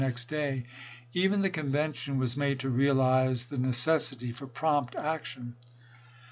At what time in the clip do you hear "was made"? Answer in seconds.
2.17-2.59